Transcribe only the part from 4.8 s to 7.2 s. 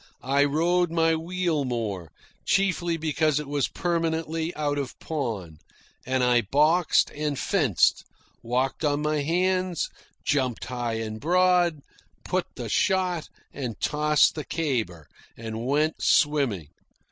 pawn; and I boxed